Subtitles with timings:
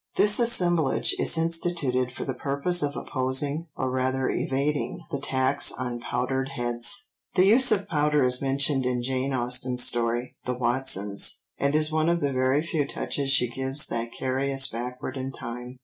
[0.15, 5.99] This assemblage is instituted for the purpose of opposing, or rather evading, the tax on
[5.99, 11.75] powdered heads." The use of powder is mentioned in Jane Austen's story The Watsons, and
[11.75, 15.77] is one of the very few touches she gives that carry us backward in time.